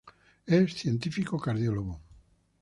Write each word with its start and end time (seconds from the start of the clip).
Es 0.47 0.73
Científico 0.73 1.37
cardiólogo. 1.37 2.01